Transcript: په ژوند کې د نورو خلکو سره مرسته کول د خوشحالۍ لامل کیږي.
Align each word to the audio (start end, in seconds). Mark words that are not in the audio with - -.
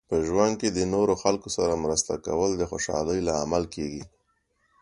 په 0.09 0.15
ژوند 0.27 0.53
کې 0.61 0.69
د 0.71 0.79
نورو 0.93 1.13
خلکو 1.23 1.47
سره 1.57 1.81
مرسته 1.83 2.13
کول 2.25 2.51
د 2.57 2.63
خوشحالۍ 2.71 3.19
لامل 3.27 3.63
کیږي. 3.75 4.03